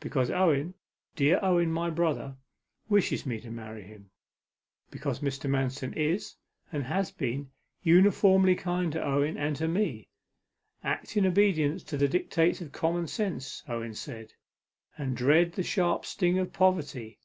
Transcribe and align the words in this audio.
'Because 0.00 0.30
Owen, 0.30 0.72
dear 1.14 1.38
Owen 1.42 1.70
my 1.70 1.90
brother, 1.90 2.38
wishes 2.88 3.26
me 3.26 3.38
to 3.42 3.50
marry 3.50 3.82
him. 3.82 4.08
Because 4.90 5.20
Mr. 5.20 5.44
Manston 5.46 5.94
is, 5.94 6.36
and 6.72 6.82
has 6.84 7.10
been, 7.10 7.50
uniformly 7.82 8.54
kind 8.54 8.92
to 8.92 9.02
Owen, 9.04 9.36
and 9.36 9.54
to 9.56 9.68
me. 9.68 10.08
"Act 10.82 11.18
in 11.18 11.26
obedience 11.26 11.82
to 11.82 11.98
the 11.98 12.08
dictates 12.08 12.62
of 12.62 12.72
common 12.72 13.06
sense," 13.08 13.62
Owen 13.68 13.92
said, 13.94 14.32
"and 14.96 15.18
dread 15.18 15.52
the 15.52 15.62
sharp 15.62 16.06
sting 16.06 16.38
of 16.38 16.54
poverty. 16.54 17.18